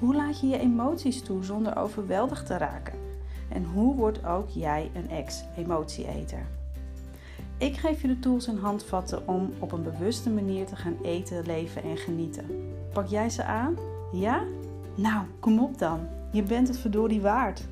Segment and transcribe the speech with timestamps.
[0.00, 2.98] Hoe laat je je emoties toe zonder overweldigd te raken?
[3.48, 6.46] En hoe wordt ook jij een ex-emotieeter?
[7.58, 11.46] Ik geef je de tools en handvatten om op een bewuste manier te gaan eten,
[11.46, 12.46] leven en genieten.
[12.92, 13.76] Pak jij ze aan?
[14.12, 14.44] Ja?
[14.96, 16.08] Nou, kom op dan.
[16.32, 17.66] Je bent het verdorie waard.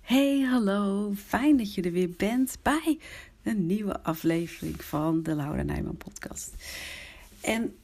[0.00, 1.12] Hey, hallo.
[1.14, 2.98] Fijn dat je er weer bent bij
[3.42, 6.54] een nieuwe aflevering van de Laura Nijman podcast.
[7.48, 7.76] En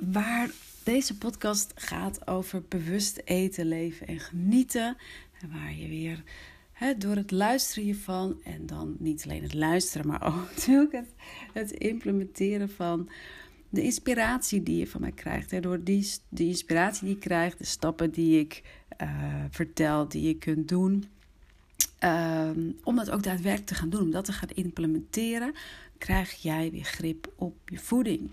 [0.00, 0.50] waar
[0.84, 4.96] deze podcast gaat over bewust eten, leven en genieten.
[5.40, 6.22] En waar je weer
[6.98, 10.26] door het luisteren hiervan, en dan niet alleen het luisteren, maar
[10.70, 11.14] ook het,
[11.52, 13.08] het implementeren van
[13.68, 15.50] de inspiratie die je van mij krijgt.
[15.50, 18.62] Hè, door die, de inspiratie die je krijgt, de stappen die ik
[19.02, 21.04] uh, vertel, die je kunt doen.
[22.04, 25.54] Um, om dat ook daadwerkelijk te gaan doen, om dat te gaan implementeren,
[25.98, 28.30] krijg jij weer grip op je voeding.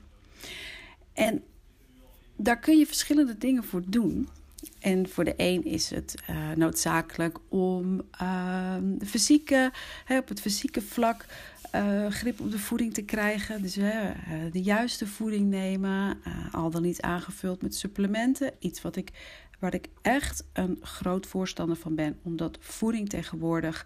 [1.13, 1.43] En
[2.35, 4.29] daar kun je verschillende dingen voor doen.
[4.79, 9.71] En voor de een is het uh, noodzakelijk om uh, de fysieke,
[10.05, 11.25] hè, op het fysieke vlak
[11.75, 13.61] uh, grip op de voeding te krijgen.
[13.61, 13.73] Dus
[14.51, 16.17] de juiste voeding nemen,
[16.51, 18.51] al dan niet aangevuld met supplementen.
[18.59, 19.11] Iets wat ik,
[19.59, 23.85] waar ik echt een groot voorstander van ben, omdat voeding tegenwoordig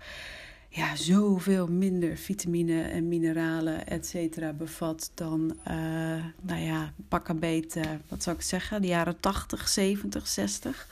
[0.70, 7.40] ja, zoveel minder vitamine en mineralen, et cetera, bevat dan, uh, nou ja, pak een
[7.40, 10.88] beet, wat zou ik zeggen, de jaren 80, 70, 60.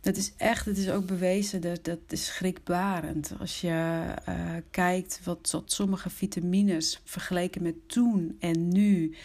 [0.00, 3.32] Het is echt, het is ook bewezen, dat, dat is schrikbarend.
[3.38, 9.16] Als je uh, kijkt wat, wat sommige vitamines vergeleken met toen en nu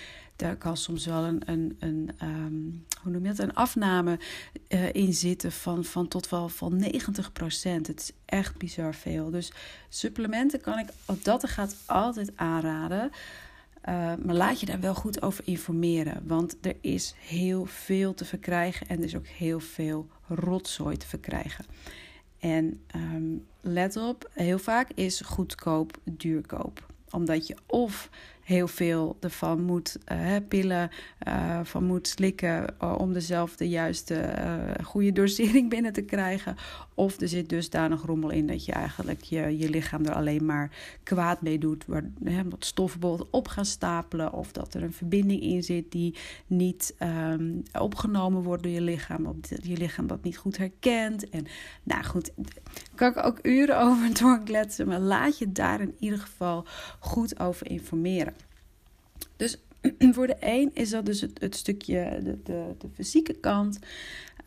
[0.41, 4.19] daar kan soms wel een, een, een um, hoe noem je dat, een afname
[4.69, 7.87] uh, in zitten van, van tot wel van 90 procent.
[7.87, 9.29] Het is echt bizar veel.
[9.29, 9.51] Dus
[9.89, 13.11] supplementen kan ik, wat dat gaat, altijd aanraden.
[13.89, 16.23] Uh, maar laat je daar wel goed over informeren.
[16.27, 21.07] Want er is heel veel te verkrijgen en er is ook heel veel rotzooi te
[21.07, 21.65] verkrijgen.
[22.39, 26.85] En um, let op, heel vaak is goedkoop duurkoop.
[27.09, 28.09] Omdat je of
[28.51, 30.89] heel veel ervan moet uh, pillen,
[31.27, 34.33] uh, van moet slikken uh, om dezelfde juiste
[34.83, 36.55] goede dosering binnen te krijgen.
[36.93, 40.13] Of er zit dus daar nog rommel in dat je eigenlijk je, je lichaam er
[40.13, 40.71] alleen maar
[41.03, 41.85] kwaad mee doet.
[41.85, 42.03] Waar,
[42.49, 44.33] dat stoffen bijvoorbeeld op gaan stapelen.
[44.33, 46.15] Of dat er een verbinding in zit die
[46.47, 49.25] niet um, opgenomen wordt door je lichaam.
[49.25, 51.29] Of je lichaam dat niet goed herkent.
[51.29, 51.45] En
[51.83, 52.31] nou goed,
[52.95, 54.87] kan ik ook uren over doorkletsen.
[54.87, 56.65] Maar laat je daar in ieder geval
[56.99, 58.40] goed over informeren.
[59.35, 59.57] Dus
[60.15, 63.79] voor de een is dat dus het, het stukje, de, de, de fysieke kant.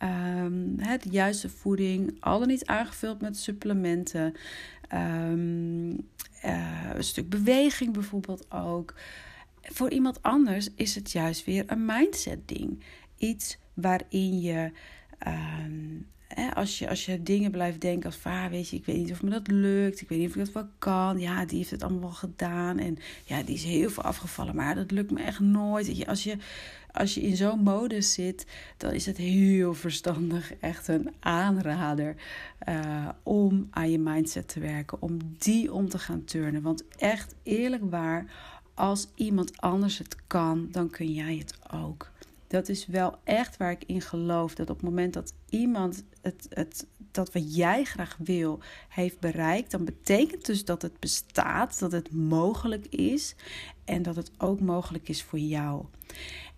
[0.03, 4.33] Um, de juiste voeding, al dan niet aangevuld met supplementen.
[4.93, 5.91] Um,
[6.45, 8.93] uh, een stuk beweging bijvoorbeeld ook.
[9.61, 12.83] Voor iemand anders is het juist weer een mindset ding.
[13.17, 14.71] Iets waarin je
[15.27, 16.07] um,
[16.53, 19.23] als, je, als je dingen blijft denken als van, weet je, ik weet niet of
[19.23, 21.19] me dat lukt, ik weet niet of ik dat wel kan.
[21.19, 24.91] Ja, die heeft het allemaal gedaan en ja, die is heel veel afgevallen, maar dat
[24.91, 26.07] lukt me echt nooit.
[26.07, 26.37] Als je,
[26.91, 28.45] als je in zo'n modus zit,
[28.77, 32.15] dan is het heel verstandig, echt een aanrader
[32.69, 36.61] uh, om aan je mindset te werken, om die om te gaan turnen.
[36.61, 38.25] Want echt eerlijk waar,
[38.73, 42.11] als iemand anders het kan, dan kun jij het ook
[42.47, 44.55] dat is wel echt waar ik in geloof.
[44.55, 49.71] Dat op het moment dat iemand het, het, dat wat jij graag wil heeft bereikt,
[49.71, 53.35] dan betekent dus dat het bestaat, dat het mogelijk is
[53.85, 55.85] en dat het ook mogelijk is voor jou.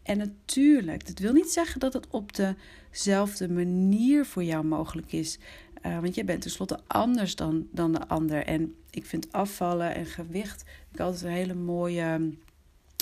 [0.04, 2.32] En natuurlijk, dat wil niet zeggen dat het op
[2.92, 5.40] dezelfde manier voor jou mogelijk is.
[5.86, 8.46] Uh, want jij bent tenslotte anders dan, dan de ander.
[8.46, 12.32] En ik vind afvallen en gewicht ik altijd een hele mooie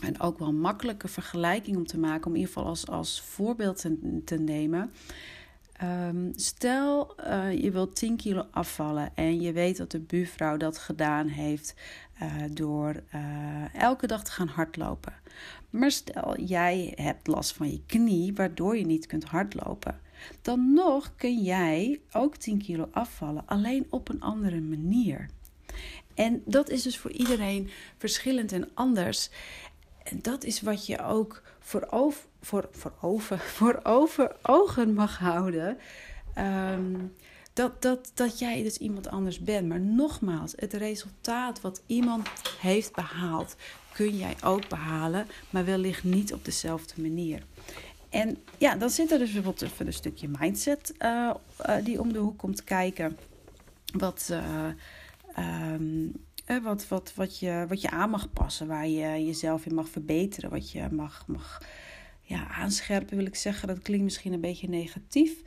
[0.06, 3.78] en ook wel makkelijke vergelijking om te maken, om in ieder geval als, als voorbeeld
[3.78, 4.92] te, te nemen.
[5.84, 10.78] Um, stel uh, je wilt 10 kilo afvallen en je weet dat de buurvrouw dat
[10.78, 11.76] gedaan heeft
[12.22, 15.14] uh, door uh, elke dag te gaan hardlopen.
[15.70, 20.00] Maar stel jij hebt last van je knie waardoor je niet kunt hardlopen.
[20.42, 25.30] Dan nog kun jij ook 10 kilo afvallen, alleen op een andere manier.
[26.14, 29.30] En dat is dus voor iedereen verschillend en anders.
[30.06, 35.18] En dat is wat je ook voor, over, voor, voor, over, voor over ogen mag
[35.18, 35.78] houden.
[36.34, 36.96] Ehm,
[37.54, 39.68] dat, dat, dat jij dus iemand anders bent.
[39.68, 42.30] Maar nogmaals, het resultaat wat iemand
[42.60, 43.56] heeft behaald,
[43.94, 47.44] kun jij ook behalen, maar wellicht niet op dezelfde manier.
[48.10, 51.34] En ja, dan zit er dus bijvoorbeeld even een stukje mindset uh,
[51.66, 53.18] uh, die om de hoek komt kijken.
[53.94, 54.68] Wat, uh,
[55.74, 59.90] um, wat, wat, wat, je, wat je aan mag passen, waar je jezelf in mag
[59.90, 61.62] verbeteren, wat je mag, mag
[62.22, 63.68] ja, aanscherpen, wil ik zeggen.
[63.68, 65.42] Dat klinkt misschien een beetje negatief.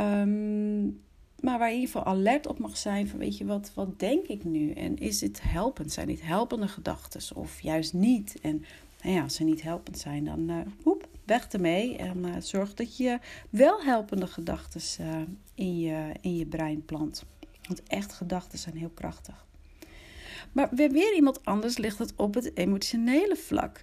[0.00, 1.02] Um,
[1.40, 3.98] maar waar je in ieder geval alert op mag zijn van weet je wat, wat
[3.98, 4.70] denk ik nu?
[4.70, 5.92] En is dit helpend?
[5.92, 8.38] Zijn dit helpende gedachten of juist niet?
[8.42, 8.64] En
[9.02, 11.96] nou ja, als ze niet helpend zijn, dan hoep, weg ermee.
[11.96, 13.18] En uh, zorg dat je
[13.50, 15.22] wel helpende gedachten uh,
[15.54, 17.24] in, je, in je brein plant.
[17.68, 19.46] Want echt gedachten zijn heel krachtig.
[20.54, 23.82] Maar weer, weer iemand anders ligt het op het emotionele vlak.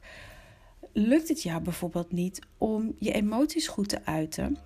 [0.93, 4.57] Lukt het jou bijvoorbeeld niet om je emoties goed te uiten?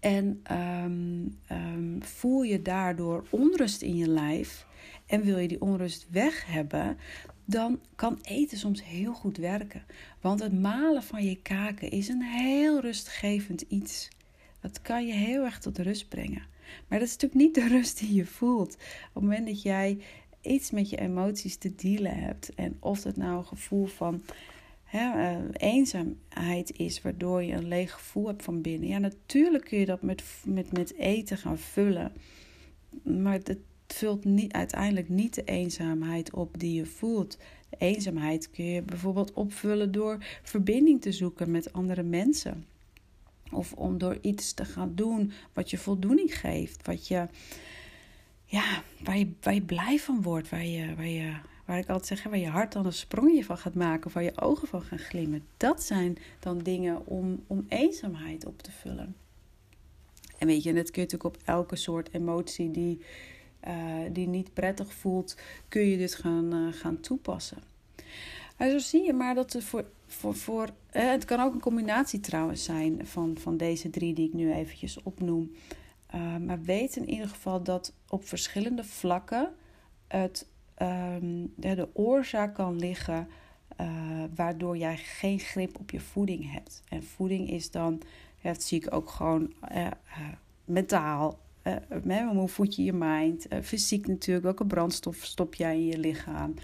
[0.00, 0.42] En
[0.84, 4.66] um, um, voel je daardoor onrust in je lijf
[5.06, 6.96] en wil je die onrust weg hebben,
[7.44, 9.84] dan kan eten soms heel goed werken.
[10.20, 14.08] Want het malen van je kaken is een heel rustgevend iets.
[14.60, 16.46] Dat kan je heel erg tot rust brengen.
[16.88, 18.74] Maar dat is natuurlijk niet de rust die je voelt.
[18.74, 19.98] Op het moment dat jij
[20.42, 22.54] iets met je emoties te dealen hebt.
[22.54, 24.22] En of dat nou een gevoel van
[24.84, 28.88] hè, uh, eenzaamheid is, waardoor je een leeg gevoel hebt van binnen.
[28.88, 32.12] Ja, natuurlijk kun je dat met, met, met eten gaan vullen.
[33.02, 37.38] Maar het vult niet, uiteindelijk niet de eenzaamheid op die je voelt.
[37.70, 42.66] De eenzaamheid kun je bijvoorbeeld opvullen door verbinding te zoeken met andere mensen.
[43.52, 46.86] Of om door iets te gaan doen wat je voldoening geeft.
[46.86, 47.28] Wat je,
[48.52, 50.48] ja, waar, je, blij van wordt.
[50.48, 51.32] Waar je, waar je
[51.64, 54.22] waar ik altijd zeg, waar je hart dan een sprongje van gaat maken, of waar
[54.22, 55.44] je ogen van gaan glimmen.
[55.56, 59.16] Dat zijn dan dingen om, om eenzaamheid op te vullen.
[60.38, 63.00] En weet je, dat kun je natuurlijk op elke soort emotie die,
[63.68, 63.74] uh,
[64.12, 65.36] die niet prettig voelt,
[65.68, 67.58] kun je dit gaan, uh, gaan toepassen.
[68.56, 72.20] En zo zie je maar dat er voor, voor, voor het kan ook een combinatie
[72.20, 75.52] trouwens zijn van, van deze drie die ik nu eventjes opnoem.
[76.46, 79.54] maar weet in ieder geval dat op verschillende vlakken
[80.08, 80.46] het
[80.78, 83.28] um, de oorzaak kan liggen
[83.80, 86.82] uh, waardoor jij geen grip op je voeding hebt.
[86.88, 88.02] En voeding is dan,
[88.38, 89.90] ja, dat zie ik ook gewoon uh, uh,
[90.64, 91.38] mentaal.
[92.32, 93.46] hoe voed je je mind?
[93.62, 96.54] fysiek natuurlijk, welke brandstof stop jij in je lichaam?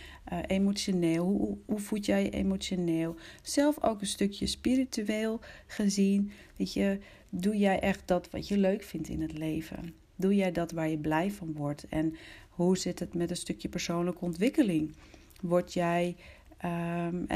[0.47, 3.17] emotioneel, hoe, hoe voed jij je emotioneel?
[3.43, 6.31] Zelf ook een stukje spiritueel gezien.
[6.57, 6.99] Weet je,
[7.29, 9.95] doe jij echt dat wat je leuk vindt in het leven?
[10.21, 11.87] Doe jij dat waar je blij van wordt?
[11.89, 12.15] En
[12.49, 14.95] hoe zit het met een stukje persoonlijke ontwikkeling?
[15.41, 16.17] Word jij,
[16.65, 17.27] um,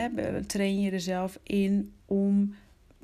[0.47, 2.55] train je er zelf in om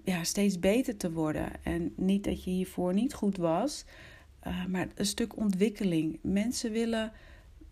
[0.05, 1.51] ja, steeds beter te worden?
[1.63, 3.85] En niet dat je hiervoor niet goed was,
[4.47, 6.19] uh, maar een stuk ontwikkeling.
[6.23, 7.13] Mensen willen,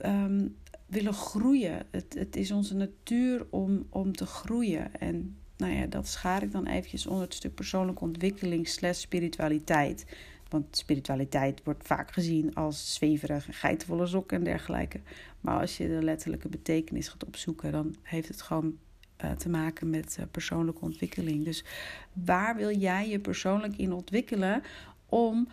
[0.05, 0.57] um,
[0.87, 1.87] willen groeien.
[1.91, 5.01] Het, het is onze natuur om, om te groeien.
[5.01, 10.07] En nou ja, dat schaar ik dan eventjes onder het stuk persoonlijke ontwikkeling slash spiritualiteit.
[10.49, 15.01] Want spiritualiteit wordt vaak gezien als zweverig, geitenvolle sokken en dergelijke.
[15.41, 18.79] Maar als je de letterlijke betekenis gaat opzoeken, dan heeft het gewoon
[19.25, 21.45] uh, te maken met uh, persoonlijke ontwikkeling.
[21.45, 21.65] Dus
[22.13, 24.63] waar wil jij je persoonlijk in ontwikkelen
[25.07, 25.49] om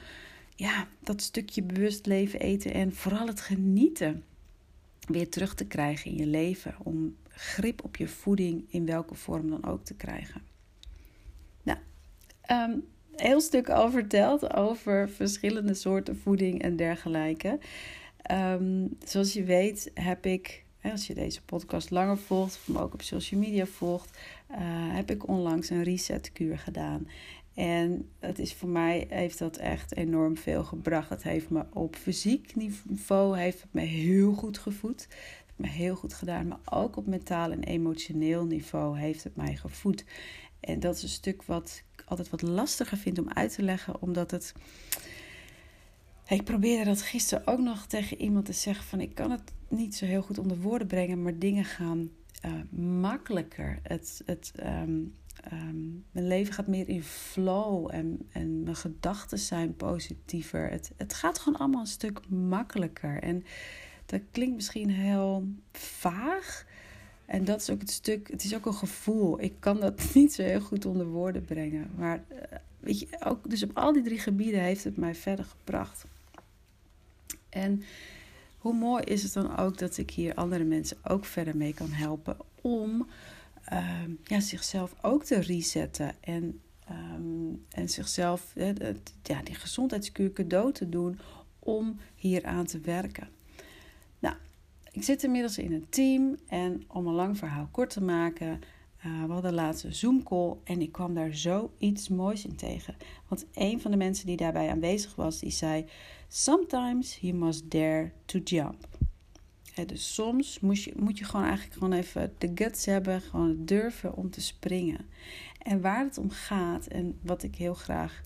[0.55, 4.23] ja, dat stukje bewust leven, eten en vooral het genieten
[5.07, 6.75] weer terug te krijgen in je leven?
[6.83, 10.41] Om grip op je voeding in welke vorm dan ook te krijgen.
[11.63, 11.79] Nou,
[12.51, 12.83] um,
[13.15, 17.59] heel stuk al verteld over verschillende soorten voeding en dergelijke.
[18.31, 22.93] Um, zoals je weet heb ik, als je deze podcast langer volgt of me ook
[22.93, 24.17] op social media volgt,
[24.51, 24.57] uh,
[24.95, 27.07] heb ik onlangs een resetkuur gedaan.
[27.53, 31.09] En het is voor mij heeft dat echt enorm veel gebracht.
[31.09, 32.55] Het heeft me op fysiek
[32.85, 35.01] niveau heeft me heel goed gevoed.
[35.01, 35.09] Het
[35.45, 36.47] heeft me heel goed gedaan.
[36.47, 40.05] Maar ook op mentaal en emotioneel niveau heeft het mij gevoed.
[40.63, 44.31] En dat is een stuk wat altijd wat lastiger vind om uit te leggen, omdat
[44.31, 44.53] het.
[46.27, 49.95] Ik probeerde dat gisteren ook nog tegen iemand te zeggen: van ik kan het niet
[49.95, 52.09] zo heel goed onder woorden brengen, maar dingen gaan
[52.45, 53.79] uh, makkelijker.
[53.83, 55.13] Het, het, um,
[55.51, 60.69] um, mijn leven gaat meer in flow en, en mijn gedachten zijn positiever.
[60.69, 63.21] Het, het gaat gewoon allemaal een stuk makkelijker.
[63.21, 63.43] En
[64.05, 66.65] dat klinkt misschien heel vaag.
[67.25, 69.41] En dat is ook het stuk, het is ook een gevoel.
[69.41, 71.91] Ik kan dat niet zo heel goed onder woorden brengen.
[71.95, 75.45] Maar eh, weet je, ook, dus op al die drie gebieden heeft het mij verder
[75.45, 76.05] gebracht.
[77.49, 77.83] En
[78.57, 81.91] hoe mooi is het dan ook dat ik hier andere mensen ook verder mee kan
[81.91, 83.07] helpen om
[83.63, 86.59] ehm, ja, zichzelf ook te resetten en,
[86.91, 88.51] um, en zichzelf
[89.23, 91.19] ja, die gezondheidskuur cadeau te doen
[91.59, 93.27] om hier aan te werken.
[94.93, 98.61] Ik zit inmiddels in een team en om een lang verhaal kort te maken,
[99.05, 102.95] uh, we hadden laatst een Zoom-call en ik kwam daar zoiets moois in tegen.
[103.27, 105.85] Want een van de mensen die daarbij aanwezig was, die zei:
[106.27, 108.87] Sometimes you must dare to jump.
[109.85, 114.15] dus soms moet je, moet je gewoon eigenlijk gewoon even de guts hebben, gewoon durven
[114.15, 115.05] om te springen.
[115.61, 118.21] En waar het om gaat en wat ik heel graag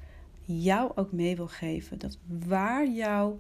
[0.46, 3.38] jou ook mee wil geven, dat waar jouw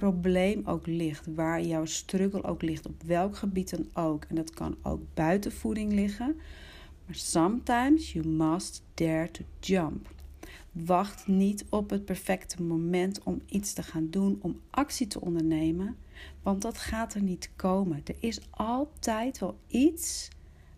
[0.00, 4.50] probleem ook ligt, waar jouw struggle ook ligt, op welk gebied dan ook, en dat
[4.50, 6.36] kan ook buiten voeding liggen,
[7.06, 10.08] maar sometimes you must dare to jump.
[10.72, 15.96] Wacht niet op het perfecte moment om iets te gaan doen, om actie te ondernemen,
[16.42, 18.00] want dat gaat er niet komen.
[18.04, 20.28] Er is altijd wel iets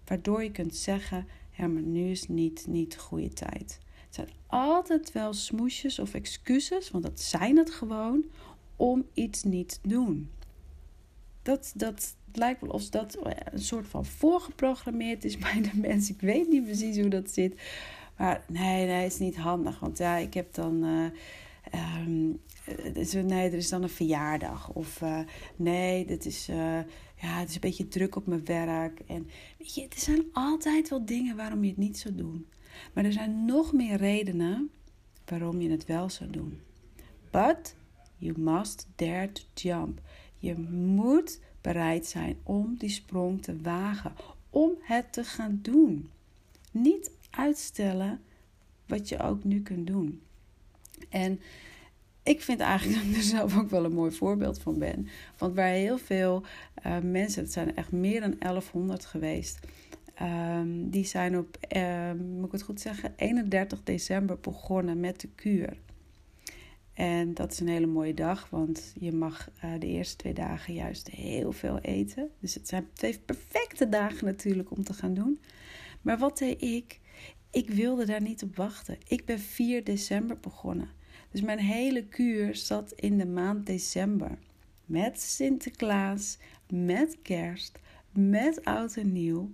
[0.04, 3.80] waardoor je kunt zeggen: ja, nu is niet, niet de goede tijd.
[4.06, 8.24] Het zijn altijd wel smoesjes of excuses, want dat zijn het gewoon,
[8.82, 10.30] om iets niet te doen.
[11.42, 13.18] Dat, dat lijkt wel alsof dat
[13.52, 16.14] een soort van voorgeprogrammeerd is bij de mensen.
[16.14, 17.60] Ik weet niet precies hoe dat zit.
[18.16, 19.80] Maar nee, nee, is niet handig.
[19.80, 20.84] Want ja, ik heb dan.
[20.84, 21.04] Uh,
[22.06, 22.40] um,
[23.26, 24.72] nee, er is dan een verjaardag.
[24.72, 25.18] Of uh,
[25.56, 26.84] nee, dat is, ja,
[27.16, 29.00] het is een beetje druk op mijn werk.
[29.06, 32.46] En weet je, er zijn altijd wel dingen waarom je het niet zou doen.
[32.92, 34.70] Maar er zijn nog meer redenen
[35.24, 36.60] waarom je het wel zou doen.
[37.30, 37.74] But
[38.22, 40.00] you must dare to jump.
[40.38, 44.12] Je moet bereid zijn om die sprong te wagen,
[44.50, 46.10] om het te gaan doen.
[46.70, 48.20] Niet uitstellen
[48.86, 50.22] wat je ook nu kunt doen.
[51.08, 51.40] En
[52.22, 55.08] ik vind eigenlijk dat ik er zelf ook wel een mooi voorbeeld van ben.
[55.38, 56.42] Want waar heel veel
[56.86, 59.58] uh, mensen, het zijn echt meer dan 1100 geweest,
[60.22, 65.28] um, die zijn op, uh, moet ik het goed zeggen, 31 december begonnen met de
[65.34, 65.76] kuur.
[66.94, 70.74] En dat is een hele mooie dag, want je mag uh, de eerste twee dagen
[70.74, 72.30] juist heel veel eten.
[72.40, 75.40] Dus het zijn twee perfecte dagen natuurlijk om te gaan doen.
[76.02, 77.00] Maar wat deed ik?
[77.50, 78.98] Ik wilde daar niet op wachten.
[79.06, 80.90] Ik ben 4 december begonnen.
[81.30, 84.38] Dus mijn hele kuur zat in de maand december.
[84.84, 87.78] Met Sinterklaas, met kerst,
[88.10, 89.52] met oud en nieuw.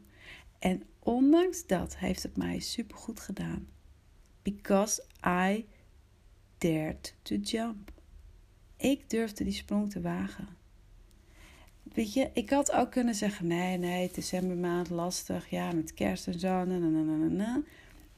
[0.59, 3.69] En ondanks dat heeft het mij supergoed gedaan.
[4.43, 5.67] Because I
[6.59, 7.93] dared to jump.
[8.77, 10.49] Ik durfde die sprong te wagen.
[11.83, 16.39] Weet je, ik had ook kunnen zeggen: nee, nee, decembermaand lastig, ja, met kerst en
[16.39, 16.65] zo.
[16.65, 17.63] Na, na, na,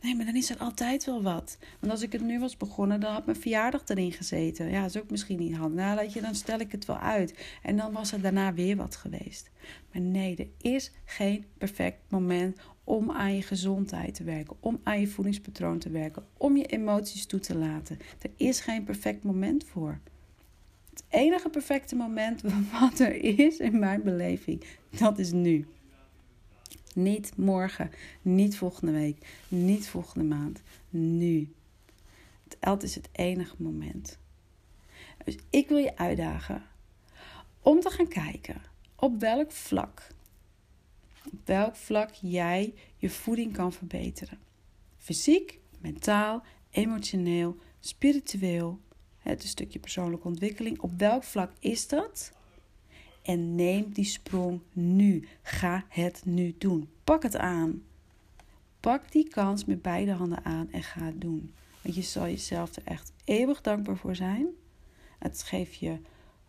[0.00, 1.59] Nee, maar dan is er altijd wel wat.
[1.80, 4.70] Want als ik het nu was begonnen, dan had mijn verjaardag erin gezeten.
[4.70, 5.85] Ja, dat is ook misschien niet handig.
[5.85, 7.59] Nou, je, dan stel ik het wel uit.
[7.62, 9.50] En dan was er daarna weer wat geweest.
[9.92, 12.59] Maar nee, er is geen perfect moment
[12.90, 17.26] om aan je gezondheid te werken, om aan je voedingspatroon te werken, om je emoties
[17.26, 17.99] toe te laten.
[18.18, 19.99] Er is geen perfect moment voor.
[20.90, 22.42] Het enige perfecte moment
[22.80, 24.64] wat er is in mijn beleving,
[24.99, 25.66] dat is nu.
[26.94, 27.90] Niet morgen,
[28.23, 30.62] niet volgende week, niet volgende maand.
[30.90, 31.52] Nu.
[32.61, 34.18] Het is het enige moment.
[35.25, 36.62] Dus ik wil je uitdagen
[37.62, 38.62] om te gaan kijken
[38.97, 40.06] op welk vlak,
[41.25, 44.39] op welk vlak jij je voeding kan verbeteren.
[44.99, 48.81] Fysiek, mentaal, emotioneel, spiritueel.
[49.19, 50.81] Het een stukje persoonlijke ontwikkeling.
[50.81, 52.33] Op welk vlak is dat?
[53.23, 55.29] En neem die sprong nu.
[55.43, 56.89] Ga het nu doen.
[57.05, 57.83] Pak het aan.
[58.81, 61.55] Pak die kans met beide handen aan en ga het doen.
[61.83, 64.47] Want je zal jezelf er echt eeuwig dankbaar voor zijn.
[65.19, 65.99] Het geeft je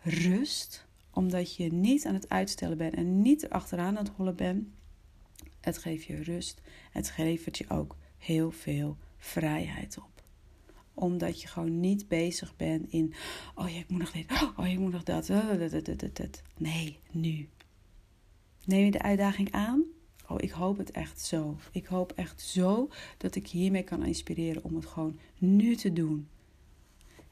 [0.02, 4.68] rust, omdat je niet aan het uitstellen bent en niet achteraan aan het hollen bent.
[5.60, 6.62] Het geeft je rust.
[6.92, 10.12] Het geeft je ook heel veel vrijheid op
[10.94, 13.14] omdat je gewoon niet bezig bent in,
[13.56, 15.32] oh ja, ik moet nog dit, oh ik moet nog dat.
[16.58, 17.50] Nee, nu.
[18.66, 19.84] Neem je de uitdaging aan?
[20.28, 21.58] Oh, ik hoop het echt zo.
[21.72, 26.28] Ik hoop echt zo dat ik hiermee kan inspireren om het gewoon nu te doen.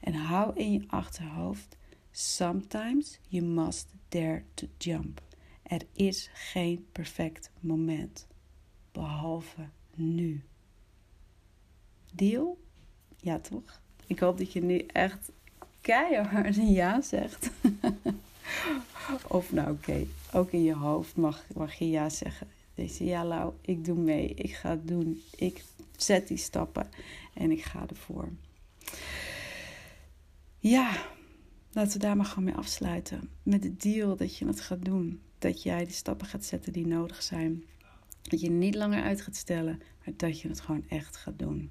[0.00, 1.76] En hou in je achterhoofd,
[2.12, 5.20] sometimes you must dare to jump.
[5.62, 8.26] Er is geen perfect moment,
[8.92, 10.42] behalve nu.
[12.12, 12.58] Deal?
[13.16, 13.80] Ja, toch?
[14.06, 15.30] Ik hoop dat je nu echt
[15.80, 17.50] keihard een ja zegt.
[19.28, 22.48] of nou oké, ook in je hoofd mag, mag je ja zeggen.
[22.74, 24.34] Deze ja, Lau, ik doe mee.
[24.34, 25.22] Ik ga het doen.
[25.36, 25.64] Ik
[25.96, 26.88] zet die stappen
[27.34, 28.28] en ik ga ervoor.
[30.58, 31.06] Ja,
[31.72, 33.30] laten we daar maar gewoon mee afsluiten.
[33.42, 35.20] Met de deal dat je het gaat doen.
[35.38, 37.64] Dat jij de stappen gaat zetten die nodig zijn.
[38.22, 41.70] Dat je niet langer uit gaat stellen, maar dat je het gewoon echt gaat doen.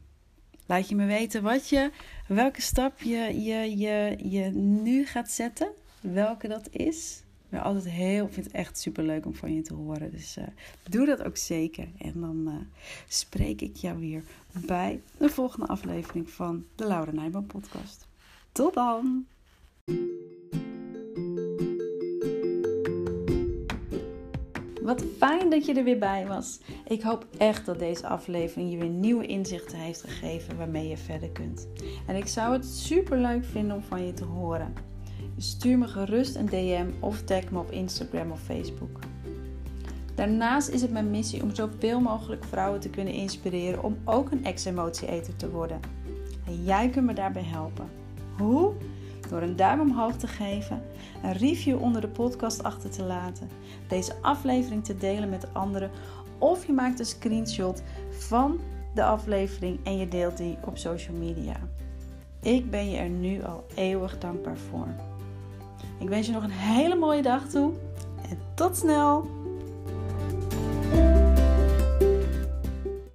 [0.65, 1.91] Laat je me weten wat je,
[2.27, 5.71] welke stap je, je, je, je nu gaat zetten.
[6.01, 7.23] Welke dat is.
[7.49, 10.11] Ik altijd heel, vind het echt super leuk om van je te horen.
[10.11, 10.43] Dus uh,
[10.89, 11.87] doe dat ook zeker.
[11.97, 12.53] En dan uh,
[13.07, 14.23] spreek ik jou weer
[14.65, 18.07] bij de volgende aflevering van de Laura Nijman podcast.
[18.51, 19.25] Tot dan!
[24.81, 26.59] Wat fijn dat je er weer bij was.
[26.87, 31.29] Ik hoop echt dat deze aflevering je weer nieuwe inzichten heeft gegeven waarmee je verder
[31.29, 31.67] kunt.
[32.07, 34.73] En ik zou het super leuk vinden om van je te horen.
[35.37, 38.99] Stuur me gerust een DM of tag me op Instagram of Facebook.
[40.15, 44.45] Daarnaast is het mijn missie om zoveel mogelijk vrouwen te kunnen inspireren om ook een
[44.45, 45.79] ex-emotieeter te worden.
[46.47, 47.89] En jij kunt me daarbij helpen.
[48.37, 48.73] Hoe?
[49.29, 50.81] Door een duim omhoog te geven,
[51.23, 53.49] een review onder de podcast achter te laten,
[53.87, 55.91] deze aflevering te delen met anderen
[56.37, 58.59] of je maakt een screenshot van
[58.93, 61.55] de aflevering en je deelt die op social media.
[62.41, 64.87] Ik ben je er nu al eeuwig dankbaar voor.
[65.99, 67.73] Ik wens je nog een hele mooie dag toe
[68.29, 69.38] en tot snel!